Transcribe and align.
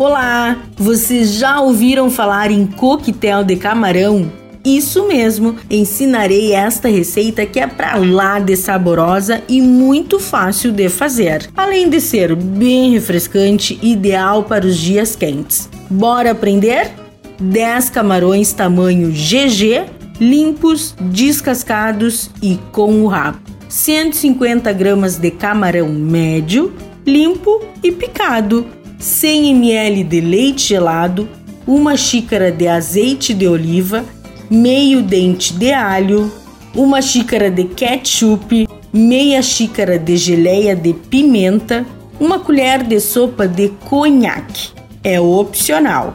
Olá! 0.00 0.56
Vocês 0.78 1.34
já 1.34 1.60
ouviram 1.60 2.10
falar 2.10 2.50
em 2.50 2.66
coquetel 2.66 3.44
de 3.44 3.54
camarão? 3.56 4.32
Isso 4.64 5.06
mesmo, 5.06 5.56
ensinarei 5.68 6.54
esta 6.54 6.88
receita 6.88 7.44
que 7.44 7.60
é 7.60 7.66
pra 7.66 7.96
lá 7.96 8.38
de 8.38 8.56
saborosa 8.56 9.42
e 9.46 9.60
muito 9.60 10.18
fácil 10.18 10.72
de 10.72 10.88
fazer, 10.88 11.50
além 11.54 11.90
de 11.90 12.00
ser 12.00 12.34
bem 12.34 12.92
refrescante, 12.92 13.78
ideal 13.82 14.44
para 14.44 14.64
os 14.64 14.78
dias 14.78 15.14
quentes. 15.14 15.68
Bora 15.90 16.30
aprender? 16.30 16.90
10 17.38 17.90
camarões 17.90 18.54
tamanho 18.54 19.10
GG, 19.10 19.84
limpos, 20.18 20.94
descascados 20.98 22.30
e 22.42 22.58
com 22.72 23.02
o 23.02 23.06
rabo. 23.06 23.38
150 23.68 24.72
gramas 24.72 25.18
de 25.18 25.30
camarão 25.30 25.90
médio, 25.90 26.72
limpo 27.06 27.60
e 27.84 27.92
picado. 27.92 28.79
100 29.00 29.50
ml 29.50 30.04
de 30.04 30.20
leite 30.20 30.68
gelado, 30.68 31.26
uma 31.66 31.96
xícara 31.96 32.52
de 32.52 32.68
azeite 32.68 33.32
de 33.32 33.48
oliva, 33.48 34.04
meio 34.50 35.02
dente 35.02 35.54
de 35.54 35.72
alho, 35.72 36.30
uma 36.74 37.00
xícara 37.00 37.50
de 37.50 37.64
ketchup, 37.64 38.68
meia 38.92 39.40
xícara 39.40 39.98
de 39.98 40.18
geleia 40.18 40.76
de 40.76 40.92
pimenta, 40.92 41.86
uma 42.20 42.38
colher 42.38 42.82
de 42.82 43.00
sopa 43.00 43.48
de 43.48 43.70
conhaque. 43.88 44.68
É 45.02 45.18
opcional 45.18 46.12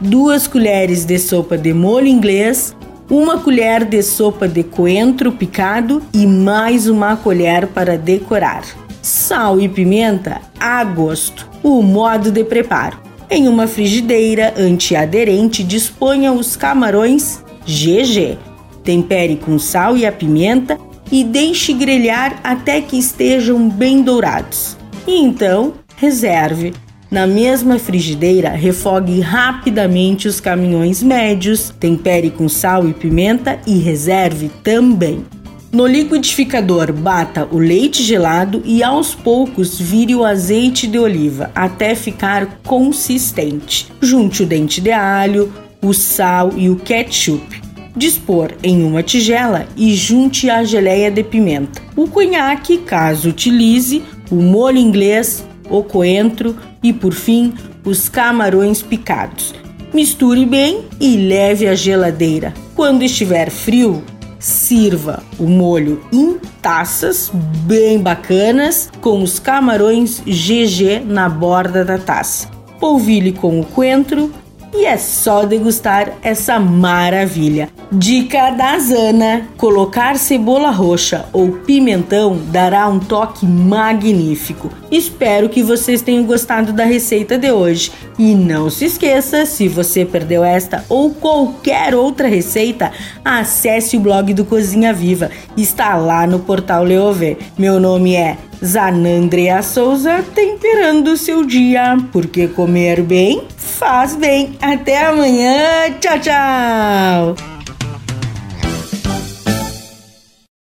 duas 0.00 0.46
colheres 0.46 1.04
de 1.04 1.18
sopa 1.18 1.56
de 1.56 1.72
molho 1.72 2.08
inglês, 2.08 2.76
uma 3.08 3.38
colher 3.38 3.84
de 3.84 4.02
sopa 4.02 4.48
de 4.48 4.62
coentro 4.64 5.30
picado 5.30 6.02
e 6.12 6.26
mais 6.26 6.88
uma 6.88 7.16
colher 7.16 7.68
para 7.68 7.96
decorar. 7.96 8.83
Sal 9.04 9.60
e 9.60 9.68
pimenta 9.68 10.40
a 10.58 10.82
gosto. 10.82 11.46
O 11.62 11.82
modo 11.82 12.30
de 12.30 12.42
preparo: 12.42 12.98
em 13.28 13.46
uma 13.46 13.66
frigideira 13.66 14.54
antiaderente, 14.56 15.62
disponha 15.62 16.32
os 16.32 16.56
camarões 16.56 17.44
GG. 17.66 18.38
Tempere 18.82 19.36
com 19.36 19.58
sal 19.58 19.94
e 19.94 20.06
a 20.06 20.10
pimenta 20.10 20.78
e 21.12 21.22
deixe 21.22 21.74
grelhar 21.74 22.40
até 22.42 22.80
que 22.80 22.98
estejam 22.98 23.68
bem 23.68 24.00
dourados. 24.00 24.74
E 25.06 25.20
então, 25.20 25.74
reserve. 25.96 26.72
Na 27.10 27.26
mesma 27.26 27.78
frigideira, 27.78 28.48
refogue 28.48 29.20
rapidamente 29.20 30.26
os 30.26 30.40
caminhões 30.40 31.02
médios, 31.02 31.74
tempere 31.78 32.30
com 32.30 32.48
sal 32.48 32.88
e 32.88 32.94
pimenta 32.94 33.60
e 33.66 33.76
reserve 33.76 34.50
também. 34.62 35.26
No 35.74 35.88
liquidificador, 35.88 36.92
bata 36.92 37.48
o 37.50 37.58
leite 37.58 38.00
gelado 38.00 38.62
e 38.64 38.80
aos 38.80 39.12
poucos 39.12 39.76
vire 39.76 40.14
o 40.14 40.24
azeite 40.24 40.86
de 40.86 41.00
oliva 41.00 41.50
até 41.52 41.96
ficar 41.96 42.60
consistente. 42.62 43.88
Junte 44.00 44.44
o 44.44 44.46
dente 44.46 44.80
de 44.80 44.92
alho, 44.92 45.52
o 45.82 45.92
sal 45.92 46.52
e 46.56 46.70
o 46.70 46.76
ketchup. 46.76 47.60
Dispor 47.96 48.52
em 48.62 48.84
uma 48.84 49.02
tigela 49.02 49.66
e 49.76 49.92
junte 49.96 50.48
a 50.48 50.62
geleia 50.62 51.10
de 51.10 51.24
pimenta. 51.24 51.82
O 51.96 52.06
conhaque, 52.06 52.78
caso 52.78 53.30
utilize, 53.30 54.00
o 54.30 54.36
molho 54.36 54.78
inglês, 54.78 55.44
o 55.68 55.82
coentro 55.82 56.56
e, 56.84 56.92
por 56.92 57.12
fim, 57.12 57.52
os 57.84 58.08
camarões 58.08 58.80
picados. 58.80 59.52
Misture 59.92 60.46
bem 60.46 60.84
e 61.00 61.16
leve 61.16 61.66
à 61.66 61.74
geladeira. 61.74 62.54
Quando 62.76 63.02
estiver 63.02 63.50
frio, 63.50 64.04
sirva 64.44 65.22
o 65.38 65.46
molho 65.46 66.04
em 66.12 66.38
taças 66.60 67.30
bem 67.66 67.98
bacanas 67.98 68.90
com 69.00 69.22
os 69.22 69.38
camarões 69.38 70.20
GG 70.20 71.02
na 71.06 71.30
borda 71.30 71.82
da 71.82 71.96
taça. 71.96 72.48
Polvilhe 72.78 73.32
com 73.32 73.58
o 73.58 73.64
coentro 73.64 74.30
e 74.74 74.84
é 74.84 74.96
só 74.96 75.44
degustar 75.44 76.14
essa 76.22 76.58
maravilha. 76.58 77.68
Dica 77.92 78.50
da 78.50 78.78
Zana: 78.78 79.48
colocar 79.56 80.18
cebola 80.18 80.70
roxa 80.70 81.26
ou 81.32 81.52
pimentão 81.52 82.38
dará 82.50 82.88
um 82.88 82.98
toque 82.98 83.46
magnífico. 83.46 84.70
Espero 84.90 85.48
que 85.48 85.62
vocês 85.62 86.02
tenham 86.02 86.24
gostado 86.24 86.72
da 86.72 86.84
receita 86.84 87.38
de 87.38 87.50
hoje. 87.50 87.92
E 88.18 88.34
não 88.34 88.70
se 88.70 88.86
esqueça, 88.86 89.46
se 89.46 89.68
você 89.68 90.04
perdeu 90.04 90.44
esta 90.44 90.84
ou 90.88 91.10
qualquer 91.10 91.94
outra 91.94 92.28
receita, 92.28 92.92
acesse 93.24 93.96
o 93.96 94.00
blog 94.00 94.32
do 94.34 94.44
Cozinha 94.44 94.92
Viva. 94.92 95.30
Está 95.56 95.96
lá 95.96 96.26
no 96.26 96.40
portal 96.40 96.84
Leovê. 96.84 97.36
Meu 97.58 97.80
nome 97.80 98.14
é 98.14 98.36
Zanandrea 98.64 99.62
Souza, 99.62 100.24
temperando 100.34 101.08
o 101.08 101.16
seu 101.16 101.44
dia, 101.44 101.96
porque 102.12 102.48
comer 102.48 103.02
bem 103.02 103.42
faz 103.84 104.16
bem. 104.16 104.56
Até 104.62 105.04
amanhã. 105.04 105.90
Tchau, 106.00 106.18
tchau. 106.18 107.53